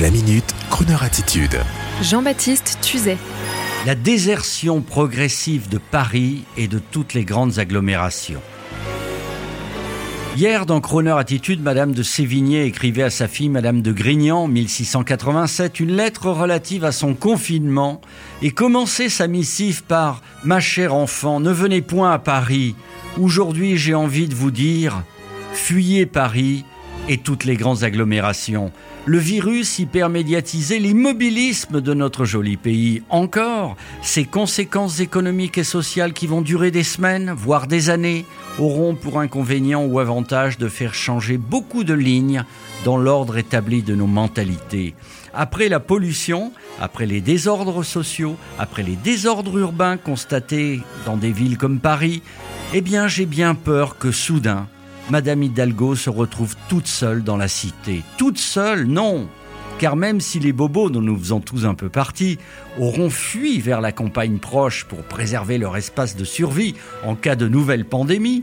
[0.00, 1.58] La minute, Kroneur attitude.
[2.02, 3.16] Jean-Baptiste Tuzet.
[3.84, 8.40] La désertion progressive de Paris et de toutes les grandes agglomérations.
[10.36, 15.80] Hier, dans Croner Attitude, Madame de Sévigné écrivait à sa fille Madame de Grignan, 1687,
[15.80, 18.00] une lettre relative à son confinement
[18.40, 22.76] et commençait sa missive par Ma chère enfant, ne venez point à Paris.
[23.18, 25.02] Aujourd'hui, j'ai envie de vous dire,
[25.54, 26.64] fuyez Paris
[27.08, 28.70] et toutes les grandes agglomérations.
[29.08, 33.02] Le virus hypermédiatisé l'immobilisme de notre joli pays.
[33.08, 38.26] Encore, ses conséquences économiques et sociales qui vont durer des semaines, voire des années,
[38.58, 42.44] auront pour inconvénient ou avantage de faire changer beaucoup de lignes
[42.84, 44.94] dans l'ordre établi de nos mentalités.
[45.32, 51.56] Après la pollution, après les désordres sociaux, après les désordres urbains constatés dans des villes
[51.56, 52.20] comme Paris,
[52.74, 54.68] eh bien j'ai bien peur que soudain,
[55.10, 58.02] Madame Hidalgo se retrouve toute seule dans la cité.
[58.16, 59.28] Toute seule, non
[59.78, 62.38] car même si les bobos, dont nous faisons tous un peu partie,
[62.80, 66.74] auront fui vers la campagne proche pour préserver leur espace de survie
[67.04, 68.42] en cas de nouvelle pandémie,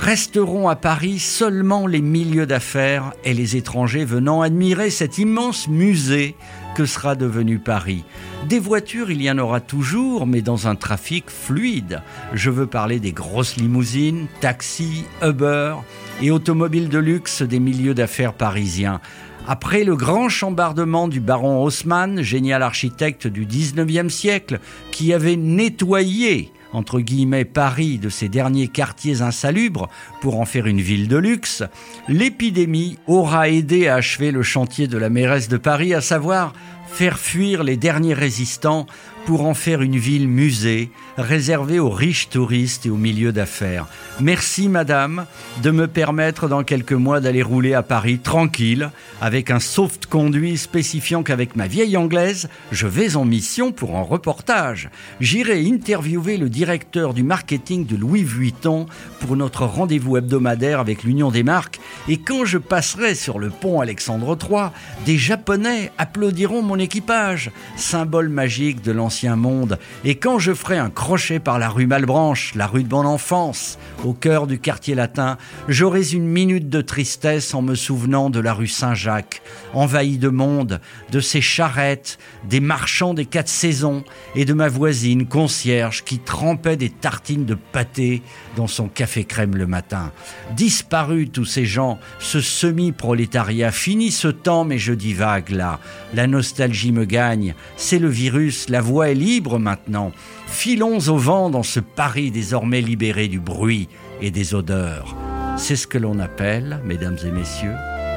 [0.00, 6.34] resteront à Paris seulement les milieux d'affaires et les étrangers venant admirer cet immense musée
[6.76, 8.04] que sera devenu Paris.
[8.50, 12.02] Des voitures, il y en aura toujours, mais dans un trafic fluide.
[12.34, 15.76] Je veux parler des grosses limousines, taxis, Uber
[16.20, 19.00] et automobiles de luxe des milieux d'affaires parisiens.
[19.48, 24.60] Après le grand chambardement du baron Haussmann, génial architecte du 19e siècle,
[24.90, 29.88] qui avait nettoyé entre guillemets Paris de ses derniers quartiers insalubres
[30.20, 31.62] pour en faire une ville de luxe,
[32.08, 36.52] l'épidémie aura aidé à achever le chantier de la mairesse de Paris, à savoir
[36.96, 38.86] faire fuir les derniers résistants
[39.26, 43.86] pour en faire une ville musée réservée aux riches touristes et aux milieux d'affaires.
[44.20, 45.26] Merci madame
[45.62, 50.56] de me permettre dans quelques mois d'aller rouler à Paris tranquille avec un soft conduit
[50.56, 54.90] spécifiant qu'avec ma vieille anglaise, je vais en mission pour un reportage.
[55.20, 58.86] J'irai interviewer le directeur du marketing de Louis Vuitton
[59.18, 63.80] pour notre rendez-vous hebdomadaire avec l'Union des marques et quand je passerai sur le pont
[63.80, 64.68] Alexandre III,
[65.04, 69.80] des Japonais applaudiront mon équipage, symbole magique de l'ancien monde.
[70.04, 73.76] Et quand je ferai un crochet par la rue Malbranche, la rue de mon enfance,
[74.04, 75.36] au cœur du quartier latin,
[75.66, 79.42] j'aurai une minute de tristesse en me souvenant de la rue Saint-Jacques,
[79.74, 80.80] envahie de monde,
[81.10, 84.04] de ses charrettes, des marchands des quatre saisons
[84.36, 88.22] et de ma voisine concierge qui trempait des tartines de pâté
[88.54, 90.12] dans son café crème le matin.
[90.54, 95.80] Disparus tous ces gens, ce semi-prolétariat, fini ce temps, mais je divague là.
[96.14, 100.12] La nostalgie me gagne, c'est le virus, la voix est libre maintenant.
[100.46, 103.88] Filons au vent dans ce Paris désormais libéré du bruit
[104.20, 105.16] et des odeurs.
[105.56, 107.74] C'est ce que l'on appelle, mesdames et messieurs,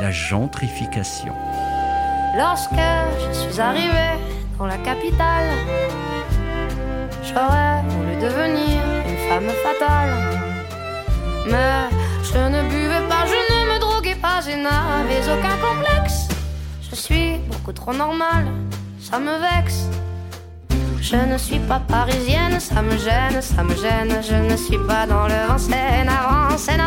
[0.00, 1.32] la gentrification.
[2.36, 4.18] Lorsque je suis arrivé
[4.58, 5.50] dans la capitale,
[7.22, 10.40] j'aurais voulu devenir une femme fatale.
[11.46, 11.88] Mais
[12.22, 16.29] je ne buvais pas, je ne me droguais pas, je n'avais aucun complexe.
[17.00, 18.44] Je suis beaucoup trop normale,
[19.00, 19.86] ça me vexe.
[21.00, 24.20] Je ne suis pas parisienne, ça me gêne, ça me gêne.
[24.22, 26.04] Je ne suis pas dans le vent, c'est
[26.58, 26.78] c'est.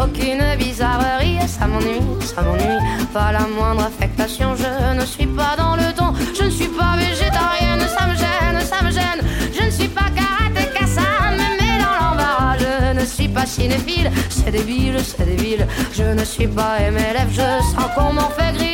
[0.00, 2.78] Aucune bizarrerie, ça m'ennuie, ça m'ennuie.
[3.12, 6.14] Pas la moindre affectation, je ne suis pas dans le ton.
[6.38, 9.20] Je ne suis pas végétarienne, ça me gêne, ça me gêne.
[9.52, 12.56] Je ne suis pas karatéka, ça me met dans l'embarras.
[12.56, 15.66] Je ne suis pas cinéphile, c'est débile, c'est débile.
[15.92, 18.69] Je ne suis pas MLF, je sens qu'on m'en fait grief.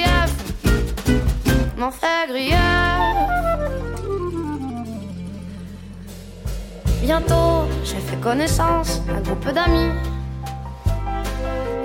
[7.00, 9.92] Bientôt, j'ai fait connaissance, un groupe d'amis,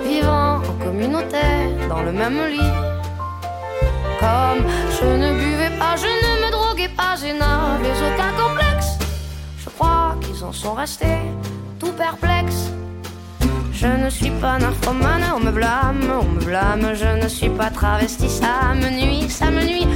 [0.04, 1.36] vivant en communauté,
[1.88, 2.72] dans le même lit.
[4.18, 8.98] Comme je ne buvais pas, je ne me droguais pas, je n'avais aucun complexe.
[9.58, 11.18] Je crois qu'ils en sont restés
[11.78, 12.72] tout perplexes.
[13.72, 16.94] Je ne suis pas narcomane, on me blâme, on me blâme.
[16.94, 19.88] Je ne suis pas travesti, ça me nuit, ça me nuit.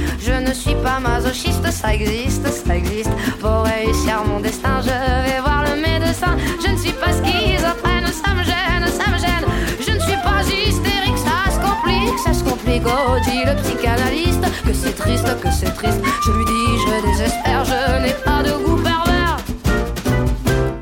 [1.81, 3.11] Ça existe, ça existe.
[3.39, 4.89] Pour réussir mon destin, je
[5.25, 6.35] vais voir le médecin.
[6.63, 9.45] Je ne suis pas schizophrène, ça me gêne, ça me gêne.
[9.79, 12.83] Je ne suis pas hystérique, ça se complique, ça se complique.
[12.85, 16.01] Oh, dit le psychanalyste que c'est triste, que c'est triste.
[16.25, 19.37] Je lui dis, je désespère, je n'ai pas de goût pervers.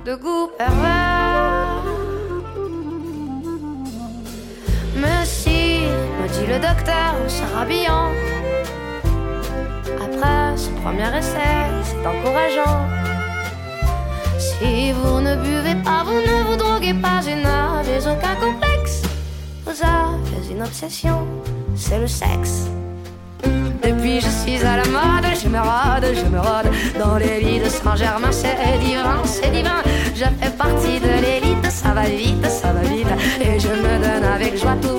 [0.05, 1.03] De goût pervers.
[5.25, 5.81] Si,
[6.21, 8.11] me dit le docteur, se rhabillant.
[10.85, 12.85] Premier essai, c'est encourageant.
[14.37, 19.01] Si vous ne buvez pas, vous ne vous droguez pas et n'avez aucun complexe.
[19.65, 21.25] Vous avez une obsession,
[21.75, 22.67] c'est le sexe.
[23.81, 27.59] Depuis je suis à la mode, je me rôde, je me rôde dans les lits
[27.59, 29.81] de Saint-Germain, c'est divin, c'est divin.
[30.13, 33.07] Je fais partie de l'élite, ça va vite, ça va vite.
[33.41, 34.94] Et je me donne avec joie tout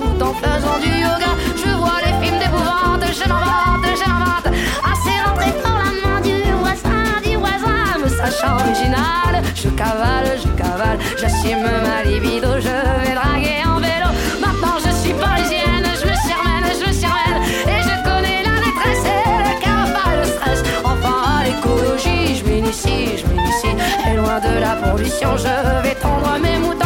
[9.77, 10.99] cavale, je cavale.
[11.21, 14.11] J'assume ma libido, je vais draguer en vélo.
[14.41, 17.43] Maintenant je suis parisienne, je me suis remène, je me suis remène.
[17.73, 20.63] Et je connais la détresse et le cavale, le stress.
[20.85, 23.77] Enfin à l'écologie, je m'initie, je m'initie.
[24.11, 26.86] Et loin de la pollution, je vais tendre mes moutons.